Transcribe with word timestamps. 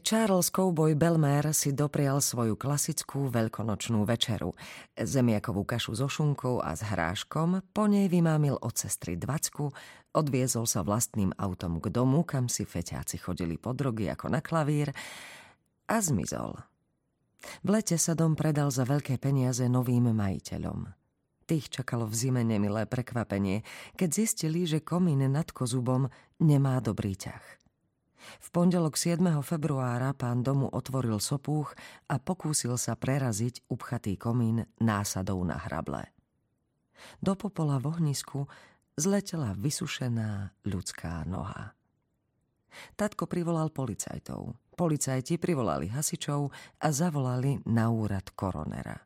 Charles 0.00 0.48
Cowboy 0.48 0.96
Belmer 0.96 1.52
si 1.52 1.76
doprial 1.76 2.24
svoju 2.24 2.56
klasickú 2.56 3.28
veľkonočnú 3.28 4.08
večeru. 4.08 4.56
Zemiakovú 4.96 5.68
kašu 5.68 5.92
so 5.92 6.08
šunkou 6.08 6.64
a 6.64 6.72
s 6.72 6.80
hráškom, 6.80 7.60
po 7.76 7.84
nej 7.84 8.08
vymámil 8.08 8.56
od 8.56 8.72
sestry 8.72 9.20
dvacku, 9.20 9.68
odviezol 10.16 10.64
sa 10.64 10.80
vlastným 10.80 11.36
autom 11.36 11.76
k 11.76 11.92
domu, 11.92 12.24
kam 12.24 12.48
si 12.48 12.64
feťáci 12.64 13.20
chodili 13.20 13.60
po 13.60 13.76
drogy 13.76 14.08
ako 14.08 14.32
na 14.32 14.40
klavír 14.40 14.96
a 15.92 16.00
zmizol. 16.00 16.56
V 17.60 17.68
lete 17.68 18.00
sa 18.00 18.16
dom 18.16 18.32
predal 18.32 18.72
za 18.72 18.88
veľké 18.88 19.20
peniaze 19.20 19.68
novým 19.68 20.08
majiteľom. 20.08 20.88
Tých 21.44 21.68
čakalo 21.68 22.08
v 22.08 22.16
zime 22.16 22.40
nemilé 22.48 22.88
prekvapenie, 22.88 23.60
keď 24.00 24.08
zistili, 24.08 24.64
že 24.64 24.80
komín 24.80 25.20
nad 25.28 25.52
kozubom 25.52 26.08
nemá 26.40 26.80
dobrý 26.80 27.12
ťah. 27.12 27.61
V 28.42 28.48
pondelok 28.54 28.94
7. 28.94 29.18
februára 29.42 30.14
pán 30.14 30.46
domu 30.46 30.70
otvoril 30.70 31.18
sopúch 31.18 31.74
a 32.06 32.18
pokúsil 32.22 32.78
sa 32.78 32.94
preraziť 32.94 33.66
upchatý 33.66 34.14
komín 34.18 34.66
násadou 34.78 35.42
na 35.42 35.58
hrable. 35.58 36.10
Do 37.18 37.34
popola 37.34 37.82
v 37.82 37.98
ohnisku 37.98 38.46
zletela 38.94 39.54
vysušená 39.58 40.54
ľudská 40.66 41.26
noha. 41.26 41.74
Tatko 42.96 43.28
privolal 43.28 43.68
policajtov. 43.68 44.56
Policajti 44.72 45.36
privolali 45.36 45.92
hasičov 45.92 46.48
a 46.80 46.88
zavolali 46.88 47.60
na 47.68 47.92
úrad 47.92 48.32
koronera. 48.32 48.96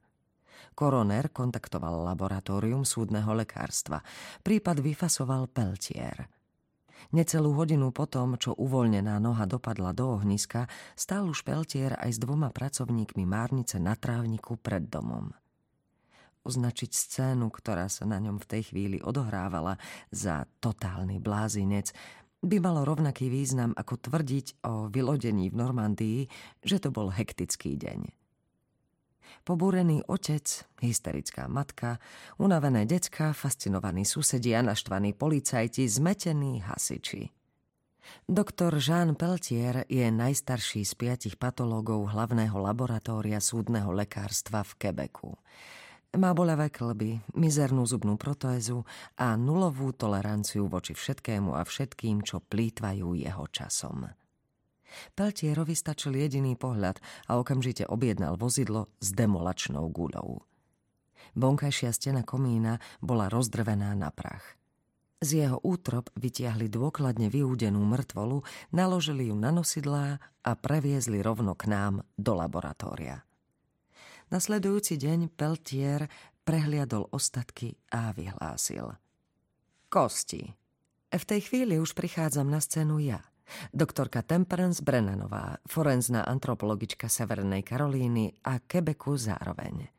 Koroner 0.76 1.32
kontaktoval 1.32 2.04
laboratórium 2.04 2.84
súdneho 2.84 3.32
lekárstva. 3.32 4.04
Prípad 4.44 4.84
vyfasoval 4.84 5.48
Peltier– 5.50 6.28
Necelú 7.14 7.54
hodinu 7.54 7.94
potom, 7.94 8.34
čo 8.36 8.52
uvoľnená 8.58 9.16
noha 9.22 9.46
dopadla 9.46 9.94
do 9.94 10.18
ohniska, 10.18 10.66
stál 10.98 11.30
už 11.30 11.46
Peltier 11.46 11.94
aj 11.96 12.16
s 12.16 12.18
dvoma 12.18 12.50
pracovníkmi 12.50 13.22
márnice 13.22 13.78
na 13.78 13.94
trávniku 13.94 14.58
pred 14.58 14.86
domom. 14.90 15.30
Označiť 16.46 16.90
scénu, 16.94 17.50
ktorá 17.50 17.90
sa 17.90 18.06
na 18.06 18.22
ňom 18.22 18.38
v 18.38 18.48
tej 18.48 18.62
chvíli 18.70 18.98
odohrávala 19.02 19.78
za 20.14 20.46
totálny 20.62 21.18
blázinec, 21.18 21.90
by 22.46 22.62
malo 22.62 22.86
rovnaký 22.86 23.26
význam 23.26 23.74
ako 23.74 23.98
tvrdiť 23.98 24.62
o 24.62 24.86
vylodení 24.86 25.50
v 25.50 25.58
Normandii, 25.58 26.20
že 26.62 26.78
to 26.78 26.94
bol 26.94 27.10
hektický 27.10 27.74
deň. 27.74 28.25
Pobúrený 29.46 30.02
otec, 30.10 30.42
hysterická 30.82 31.46
matka, 31.46 32.02
unavené 32.42 32.82
decka, 32.82 33.30
fascinovaní 33.30 34.02
susedia, 34.02 34.58
naštvaní 34.58 35.14
policajti, 35.14 35.86
zmetení 35.86 36.66
hasiči. 36.66 37.30
Doktor 38.26 38.82
Jean 38.82 39.14
Peltier 39.14 39.86
je 39.86 40.10
najstarší 40.10 40.82
z 40.82 40.92
piatich 40.98 41.38
patológov 41.38 42.10
hlavného 42.10 42.58
laboratória 42.58 43.38
súdneho 43.38 43.94
lekárstva 43.94 44.66
v 44.66 44.72
Quebecu. 44.82 45.38
Má 46.18 46.34
bolavé 46.34 46.66
klby, 46.66 47.38
mizernú 47.38 47.86
zubnú 47.86 48.18
protézu 48.18 48.82
a 49.14 49.38
nulovú 49.38 49.94
toleranciu 49.94 50.66
voči 50.66 50.90
všetkému 50.90 51.54
a 51.54 51.62
všetkým, 51.62 52.26
čo 52.26 52.42
plýtvajú 52.42 53.14
jeho 53.14 53.46
časom. 53.54 54.10
Peltierovi 55.14 55.74
stačil 55.74 56.16
jediný 56.16 56.54
pohľad 56.54 57.02
a 57.28 57.38
okamžite 57.40 57.86
objednal 57.86 58.38
vozidlo 58.38 58.90
s 59.02 59.12
demolačnou 59.12 59.86
guľou. 59.90 60.42
Vonkajšia 61.36 61.92
stena 61.92 62.22
komína 62.24 62.80
bola 63.04 63.28
rozdrvená 63.28 63.92
na 63.92 64.08
prach. 64.08 64.56
Z 65.16 65.44
jeho 65.44 65.58
útrop 65.64 66.12
vytiahli 66.16 66.68
dôkladne 66.68 67.32
vyúdenú 67.32 67.80
mŕtvolu, 67.88 68.44
naložili 68.72 69.32
ju 69.32 69.36
na 69.36 69.48
nosidlá 69.48 70.20
a 70.20 70.50
previezli 70.52 71.24
rovno 71.24 71.56
k 71.56 71.72
nám 71.72 72.04
do 72.20 72.36
laboratória. 72.36 73.24
Nasledujúci 74.28 75.00
deň 75.00 75.32
Peltier 75.32 76.08
prehliadol 76.44 77.08
ostatky 77.12 77.80
a 77.92 78.12
vyhlásil. 78.12 78.92
Kosti. 79.88 80.52
V 81.08 81.24
tej 81.24 81.40
chvíli 81.48 81.80
už 81.80 81.96
prichádzam 81.96 82.52
na 82.52 82.60
scénu 82.60 83.00
ja– 83.00 83.24
Doktorka 83.74 84.22
Temperance 84.22 84.82
Brennanová, 84.82 85.58
forenzná 85.66 86.22
antropologička 86.26 87.06
Severnej 87.10 87.62
Karolíny 87.62 88.34
a 88.46 88.62
Quebecu 88.62 89.18
zároveň. 89.18 89.90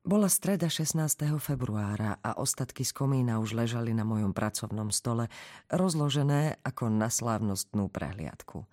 Bola 0.00 0.32
streda 0.32 0.66
16. 0.72 1.36
februára 1.36 2.16
a 2.24 2.40
ostatky 2.40 2.88
z 2.88 2.96
komína 2.96 3.36
už 3.36 3.52
ležali 3.52 3.92
na 3.92 4.02
mojom 4.02 4.32
pracovnom 4.32 4.88
stole, 4.88 5.28
rozložené 5.68 6.56
ako 6.64 6.88
na 6.88 7.12
slávnostnú 7.12 7.92
prehliadku– 7.92 8.64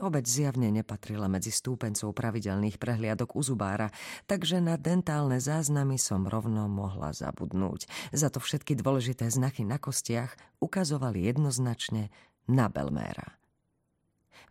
Obec 0.00 0.24
zjavne 0.24 0.72
nepatrila 0.72 1.28
medzi 1.28 1.52
stúpencov 1.52 2.16
pravidelných 2.16 2.80
prehliadok 2.80 3.36
u 3.36 3.44
zubára, 3.44 3.92
takže 4.24 4.56
na 4.64 4.80
dentálne 4.80 5.36
záznamy 5.36 6.00
som 6.00 6.24
rovno 6.24 6.64
mohla 6.64 7.12
zabudnúť. 7.12 7.84
Za 8.08 8.32
to 8.32 8.40
všetky 8.40 8.72
dôležité 8.72 9.28
znaky 9.28 9.68
na 9.68 9.76
kostiach 9.76 10.32
ukazovali 10.64 11.28
jednoznačne 11.28 12.08
na 12.50 12.66
Belméra. 12.66 13.38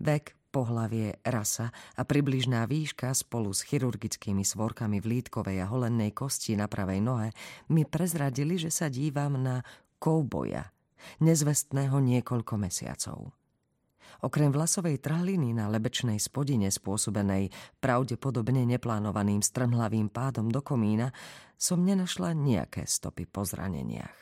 Vek, 0.02 0.38
pohlavie, 0.52 1.16
rasa 1.24 1.72
a 1.96 2.02
približná 2.04 2.68
výška 2.68 3.16
spolu 3.16 3.56
s 3.56 3.64
chirurgickými 3.64 4.44
svorkami 4.44 5.00
v 5.00 5.20
lítkovej 5.20 5.64
a 5.64 5.70
holennej 5.72 6.12
kosti 6.12 6.60
na 6.60 6.68
pravej 6.68 7.00
nohe 7.00 7.30
mi 7.72 7.88
prezradili, 7.88 8.60
že 8.60 8.70
sa 8.70 8.92
dívam 8.92 9.40
na 9.40 9.64
kouboja, 10.02 10.70
nezvestného 11.24 11.98
niekoľko 11.98 12.54
mesiacov. 12.60 13.32
Okrem 14.22 14.54
vlasovej 14.54 15.02
trhliny 15.02 15.56
na 15.56 15.66
lebečnej 15.72 16.22
spodine 16.22 16.70
spôsobenej 16.70 17.50
pravdepodobne 17.82 18.68
neplánovaným 18.70 19.42
strmhlavým 19.42 20.14
pádom 20.14 20.52
do 20.52 20.62
komína 20.62 21.10
som 21.58 21.82
nenašla 21.82 22.38
nejaké 22.38 22.86
stopy 22.86 23.26
po 23.26 23.48
zraneniach. 23.48 24.14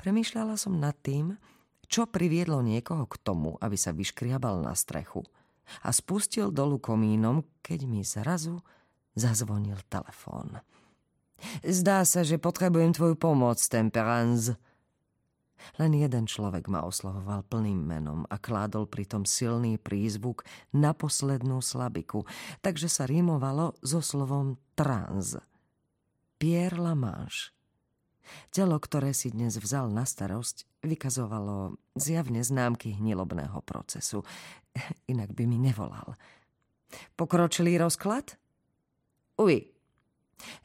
Premýšľala 0.00 0.58
som 0.58 0.80
nad 0.80 0.96
tým, 1.02 1.36
čo 1.86 2.08
priviedlo 2.08 2.60
niekoho 2.64 3.04
k 3.08 3.16
tomu, 3.20 3.56
aby 3.60 3.76
sa 3.78 3.92
vyškriabal 3.92 4.62
na 4.62 4.72
strechu 4.72 5.24
a 5.80 5.90
spustil 5.90 6.52
dolu 6.52 6.76
komínom, 6.76 7.44
keď 7.64 7.80
mi 7.88 8.04
zrazu 8.04 8.60
zazvonil 9.16 9.80
telefón. 9.88 10.60
Zdá 11.64 12.04
sa, 12.04 12.22
že 12.22 12.40
potrebujem 12.40 12.94
tvoju 12.94 13.16
pomoc, 13.18 13.58
Temperance. 13.58 14.56
Len 15.80 15.96
jeden 15.96 16.28
človek 16.28 16.68
ma 16.68 16.84
oslovoval 16.84 17.46
plným 17.48 17.80
menom 17.80 18.20
a 18.28 18.36
kládol 18.36 18.84
pritom 18.84 19.24
silný 19.24 19.80
prízvuk 19.80 20.44
na 20.76 20.92
poslednú 20.92 21.64
slabiku, 21.64 22.28
takže 22.60 22.90
sa 22.90 23.08
rímovalo 23.08 23.72
so 23.80 24.04
slovom 24.04 24.60
trans. 24.76 25.40
Pierre 26.36 26.76
Lamanche. 26.76 27.54
Telo, 28.52 28.80
ktoré 28.80 29.12
si 29.16 29.32
dnes 29.32 29.56
vzal 29.56 29.92
na 29.92 30.04
starosť, 30.04 30.68
vykazovalo 30.84 31.80
zjavne 31.96 32.44
známky 32.44 32.94
hnilobného 32.94 33.58
procesu. 33.64 34.22
Inak 35.12 35.32
by 35.32 35.44
mi 35.48 35.58
nevolal. 35.58 36.14
Pokročilý 37.16 37.80
rozklad? 37.80 38.36
Uj. 39.40 39.66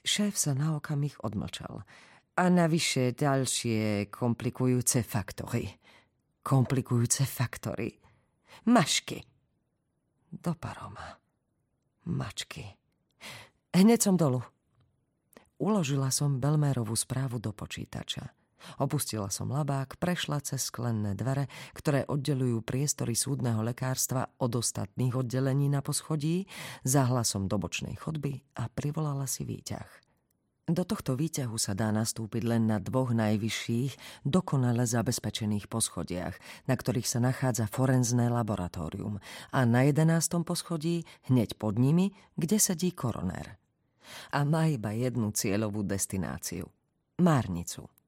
Šéf 0.06 0.38
sa 0.38 0.54
na 0.54 0.78
okamih 0.78 1.18
odmlčal. 1.26 1.82
A 2.40 2.44
navyše 2.48 3.12
ďalšie 3.18 4.08
komplikujúce 4.14 5.04
faktory. 5.04 5.68
Komplikujúce 6.46 7.28
faktory. 7.28 7.92
Mašky. 8.70 9.20
Do 10.30 10.54
paroma. 10.56 11.20
Mačky. 12.06 12.64
Hneď 13.76 14.00
som 14.00 14.16
dolu. 14.16 14.42
Uložila 15.60 16.08
som 16.10 16.40
Belmérovú 16.40 16.96
správu 16.96 17.44
do 17.44 17.52
počítača. 17.52 18.39
Opustila 18.80 19.32
som 19.32 19.50
labák, 19.50 19.98
prešla 19.98 20.44
cez 20.44 20.68
sklenné 20.68 21.16
dvere, 21.16 21.48
ktoré 21.74 22.06
oddelujú 22.08 22.64
priestory 22.64 23.16
súdneho 23.16 23.64
lekárstva 23.64 24.30
od 24.40 24.52
ostatných 24.60 25.16
oddelení 25.16 25.72
na 25.72 25.80
poschodí, 25.84 26.46
zahla 26.84 27.24
som 27.26 27.48
do 27.48 27.58
bočnej 27.58 27.96
chodby 27.98 28.44
a 28.60 28.68
privolala 28.72 29.26
si 29.26 29.44
výťah. 29.48 29.90
Do 30.70 30.86
tohto 30.86 31.18
výťahu 31.18 31.58
sa 31.58 31.74
dá 31.74 31.90
nastúpiť 31.90 32.46
len 32.46 32.70
na 32.70 32.78
dvoch 32.78 33.10
najvyšších, 33.10 34.22
dokonale 34.22 34.86
zabezpečených 34.86 35.66
poschodiach, 35.66 36.38
na 36.70 36.76
ktorých 36.78 37.10
sa 37.10 37.18
nachádza 37.18 37.66
forenzné 37.66 38.30
laboratórium 38.30 39.18
a 39.50 39.60
na 39.66 39.90
jedenástom 39.90 40.46
poschodí, 40.46 41.10
hneď 41.26 41.58
pod 41.58 41.82
nimi, 41.82 42.14
kde 42.38 42.62
sedí 42.62 42.94
koroner 42.94 43.58
a 44.34 44.46
má 44.46 44.70
iba 44.70 44.94
jednu 44.94 45.30
cieľovú 45.34 45.86
destináciu– 45.86 46.70
Márnicu. 47.20 47.99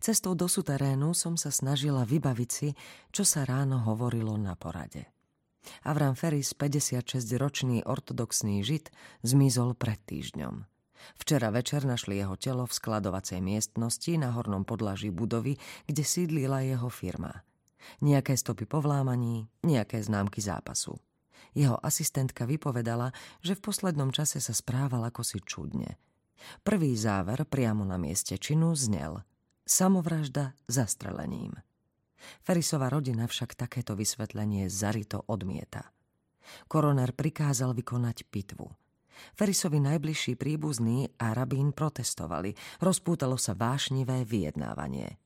Cestou 0.00 0.32
do 0.32 0.48
suterénu 0.48 1.12
som 1.12 1.36
sa 1.36 1.52
snažila 1.52 2.04
vybaviť 2.08 2.50
si, 2.50 2.68
čo 3.12 3.22
sa 3.24 3.44
ráno 3.44 3.82
hovorilo 3.84 4.34
na 4.40 4.56
porade. 4.56 5.12
Avram 5.82 6.14
Ferris, 6.14 6.54
56-ročný 6.54 7.82
ortodoxný 7.82 8.62
žid, 8.62 8.94
zmizol 9.26 9.74
pred 9.74 9.98
týždňom. 10.06 10.62
Včera 11.18 11.52
večer 11.52 11.84
našli 11.84 12.18
jeho 12.18 12.34
telo 12.38 12.64
v 12.66 12.72
skladovacej 12.72 13.38
miestnosti 13.42 14.12
na 14.18 14.32
hornom 14.32 14.64
podlaží 14.64 15.12
budovy, 15.12 15.58
kde 15.86 16.02
sídlila 16.02 16.64
jeho 16.64 16.88
firma. 16.90 17.44
Nejaké 18.02 18.34
stopy 18.34 18.66
povlámaní, 18.66 19.46
nejaké 19.62 20.02
známky 20.02 20.42
zápasu. 20.42 20.98
Jeho 21.54 21.78
asistentka 21.80 22.44
vypovedala, 22.44 23.14
že 23.44 23.54
v 23.54 23.64
poslednom 23.70 24.10
čase 24.10 24.42
sa 24.42 24.52
správal 24.52 25.06
ako 25.06 25.22
si 25.22 25.38
čudne. 25.44 26.00
Prvý 26.66 26.92
záver 26.98 27.46
priamo 27.46 27.86
na 27.86 27.96
mieste 27.96 28.36
činu 28.36 28.74
znel 28.74 29.22
samovražda 29.66 30.54
zastrelením. 30.70 31.52
Ferisová 32.42 32.88
rodina 32.88 33.26
však 33.26 33.58
takéto 33.58 33.98
vysvetlenie 33.98 34.70
zarito 34.70 35.26
odmieta. 35.26 35.90
Koroner 36.70 37.10
prikázal 37.10 37.74
vykonať 37.74 38.26
pitvu. 38.30 38.70
Ferisovi 39.34 39.82
najbližší 39.82 40.38
príbuzní 40.38 41.10
a 41.18 41.34
rabín 41.34 41.74
protestovali. 41.74 42.54
Rozpútalo 42.78 43.34
sa 43.40 43.58
vášnivé 43.58 44.22
vyjednávanie. 44.22 45.18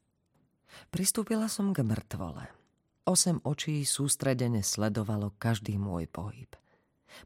Pristúpila 0.89 1.51
som 1.51 1.75
k 1.75 1.83
mŕtvole. 1.83 2.47
Osem 3.11 3.43
očí 3.43 3.83
sústredene 3.83 4.63
sledovalo 4.63 5.35
každý 5.37 5.77
môj 5.77 6.07
pohyb. 6.07 6.55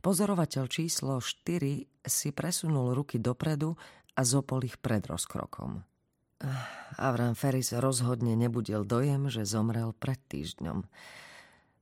Pozorovateľ 0.00 0.64
číslo 0.72 1.20
4 1.20 1.84
si 2.08 2.28
presunul 2.32 2.96
ruky 2.96 3.20
dopredu 3.20 3.76
a 4.16 4.20
zopol 4.24 4.64
ich 4.64 4.80
pred 4.80 5.04
rozkrokom. 5.04 5.84
Avram 6.96 7.34
Ferris 7.38 7.74
rozhodne 7.74 8.38
nebudil 8.38 8.86
dojem, 8.86 9.30
že 9.32 9.48
zomrel 9.48 9.94
pred 9.96 10.18
týždňom. 10.30 10.86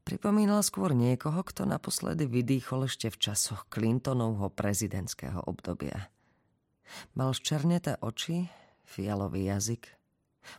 Pripomínal 0.02 0.66
skôr 0.66 0.92
niekoho, 0.96 1.46
kto 1.46 1.62
naposledy 1.68 2.26
vydýchol 2.26 2.90
ešte 2.90 3.12
v 3.12 3.20
časoch 3.30 3.70
Clintonovho 3.70 4.50
prezidentského 4.50 5.46
obdobia. 5.46 6.10
Mal 7.14 7.30
ščerneté 7.30 8.02
oči, 8.02 8.50
fialový 8.82 9.46
jazyk, 9.48 9.86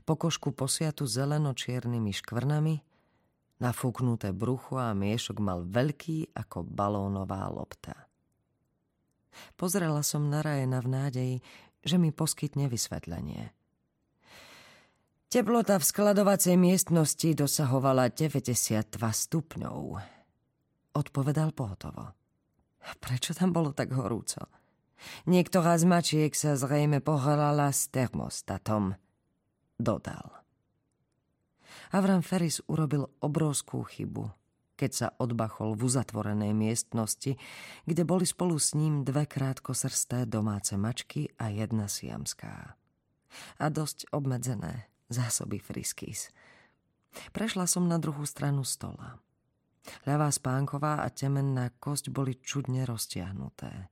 pokožku 0.07 0.55
posiatu 0.55 1.03
zeleno-čiernymi 1.03 2.11
škvrnami– 2.15 2.75
Nafúknuté 3.63 4.35
brucho 4.35 4.75
a 4.75 4.91
miešok 4.91 5.39
mal 5.39 5.63
veľký 5.63 6.35
ako 6.35 6.67
balónová 6.67 7.47
lopta. 7.47 7.95
Pozrela 9.55 10.03
som 10.03 10.27
na 10.27 10.43
Rajena 10.43 10.83
v 10.83 10.89
nádeji, 10.91 11.35
že 11.79 11.95
mi 11.95 12.11
poskytne 12.11 12.67
vysvetlenie. 12.67 13.55
Teplota 15.33 15.81
v 15.81 15.89
skladovacej 15.89 16.61
miestnosti 16.61 17.25
dosahovala 17.33 18.13
92 18.13 18.85
stupňov. 19.01 19.81
Odpovedal 20.93 21.49
pohotovo. 21.57 22.13
Prečo 23.01 23.33
tam 23.33 23.49
bolo 23.49 23.73
tak 23.73 23.97
horúco? 23.97 24.45
Niektorá 25.25 25.73
z 25.81 25.89
mačiek 25.89 26.29
sa 26.37 26.53
zrejme 26.53 27.01
pohrala 27.01 27.73
s 27.73 27.89
termostatom. 27.89 28.93
Dodal. 29.73 30.37
Avram 31.97 32.21
Ferris 32.21 32.61
urobil 32.69 33.09
obrovskú 33.17 33.89
chybu, 33.89 34.29
keď 34.77 34.91
sa 34.93 35.07
odbachol 35.17 35.73
v 35.73 35.89
uzatvorenej 35.89 36.53
miestnosti, 36.53 37.41
kde 37.89 38.03
boli 38.05 38.29
spolu 38.29 38.61
s 38.61 38.77
ním 38.77 39.01
dve 39.01 39.25
krátkosrsté 39.25 40.29
domáce 40.29 40.77
mačky 40.77 41.33
a 41.41 41.49
jedna 41.49 41.89
siamská. 41.89 42.77
A 43.57 43.65
dosť 43.73 44.13
obmedzené 44.13 44.92
zásoby 45.13 45.61
friskys. 45.61 46.33
Prešla 47.29 47.69
som 47.69 47.85
na 47.85 48.01
druhú 48.01 48.25
stranu 48.25 48.65
stola. 48.65 49.21
Ľavá 50.09 50.31
spánková 50.33 51.05
a 51.05 51.07
temenná 51.13 51.69
kosť 51.77 52.09
boli 52.09 52.39
čudne 52.39 52.87
roztiahnuté. 52.89 53.91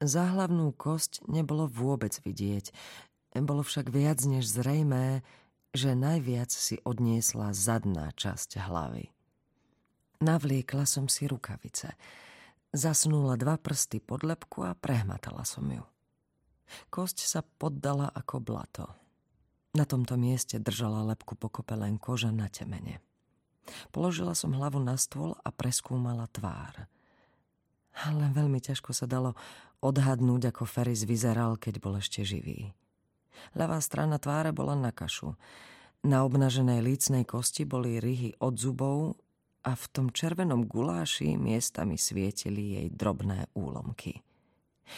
Záhlavnú 0.00 0.72
kosť 0.74 1.28
nebolo 1.28 1.68
vôbec 1.68 2.16
vidieť, 2.24 2.72
bolo 3.38 3.62
však 3.62 3.92
viac 3.92 4.18
než 4.26 4.48
zrejmé, 4.48 5.22
že 5.70 5.94
najviac 5.94 6.50
si 6.50 6.82
odniesla 6.82 7.54
zadná 7.54 8.10
časť 8.18 8.58
hlavy. 8.58 9.12
Navliekla 10.20 10.84
som 10.84 11.06
si 11.06 11.30
rukavice. 11.30 11.94
Zasnula 12.74 13.38
dva 13.38 13.54
prsty 13.54 14.02
pod 14.02 14.26
lepku 14.26 14.66
a 14.66 14.74
prehmatala 14.74 15.46
som 15.46 15.64
ju. 15.70 15.84
Kosť 16.90 17.22
sa 17.22 17.40
poddala 17.42 18.10
ako 18.10 18.36
blato. 18.42 18.99
Na 19.70 19.86
tomto 19.86 20.18
mieste 20.18 20.58
držala 20.58 21.06
lepku 21.14 21.38
pokope 21.38 21.78
len 21.78 21.94
koža 21.94 22.34
na 22.34 22.50
temene. 22.50 22.98
Položila 23.94 24.34
som 24.34 24.50
hlavu 24.50 24.82
na 24.82 24.98
stôl 24.98 25.38
a 25.46 25.54
preskúmala 25.54 26.26
tvár. 26.26 26.90
Ale 28.02 28.34
veľmi 28.34 28.58
ťažko 28.58 28.90
sa 28.90 29.06
dalo 29.06 29.38
odhadnúť, 29.78 30.50
ako 30.50 30.66
Ferris 30.66 31.06
vyzeral, 31.06 31.54
keď 31.54 31.78
bol 31.78 31.94
ešte 32.02 32.26
živý. 32.26 32.74
Ľavá 33.54 33.78
strana 33.78 34.18
tváre 34.18 34.50
bola 34.50 34.74
na 34.74 34.90
kašu. 34.90 35.38
Na 36.02 36.24
obnaženej 36.26 36.80
lícnej 36.82 37.24
kosti 37.28 37.62
boli 37.62 38.00
ryhy 38.00 38.34
od 38.40 38.56
zubov 38.56 39.20
a 39.62 39.76
v 39.76 39.84
tom 39.92 40.06
červenom 40.08 40.64
guláši 40.64 41.36
miestami 41.36 42.00
svietili 42.00 42.80
jej 42.80 42.88
drobné 42.88 43.52
úlomky. 43.52 44.24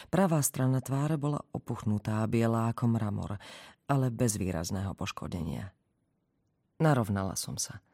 Pravá 0.09 0.41
strana 0.41 0.81
tváre 0.81 1.21
bola 1.21 1.43
opuchnutá, 1.53 2.25
bielá 2.25 2.73
ako 2.73 2.97
mramor, 2.97 3.37
ale 3.93 4.09
bez 4.09 4.41
výrazného 4.41 4.97
poškodenia. 4.97 5.77
Narovnala 6.81 7.37
som 7.37 7.61
sa. 7.61 7.85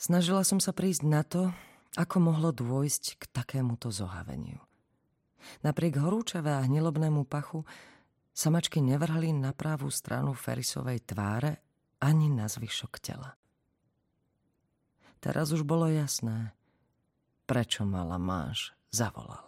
Snažila 0.00 0.40
som 0.48 0.56
sa 0.56 0.72
prísť 0.72 1.04
na 1.04 1.20
to, 1.20 1.52
ako 2.00 2.32
mohlo 2.32 2.48
dôjsť 2.56 3.20
k 3.20 3.22
takémuto 3.28 3.92
zohaveniu. 3.92 4.56
Napriek 5.60 6.00
horúčavé 6.00 6.56
a 6.56 6.64
hnilobnému 6.64 7.28
pachu 7.28 7.68
Samačky 8.38 8.78
nevrhli 8.78 9.34
na 9.34 9.50
pravú 9.50 9.90
stranu 9.90 10.30
Ferisovej 10.30 11.02
tváre 11.02 11.58
ani 11.98 12.30
na 12.30 12.46
zvyšok 12.46 13.02
tela. 13.02 13.34
Teraz 15.18 15.50
už 15.50 15.66
bolo 15.66 15.90
jasné, 15.90 16.54
prečo 17.50 17.82
ma 17.82 18.06
Lamáš 18.06 18.70
zavolal. 18.94 19.47